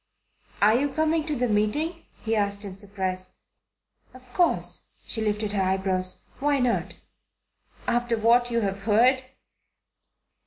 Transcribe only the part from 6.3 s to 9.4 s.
"Why not?" "After what you have heard?"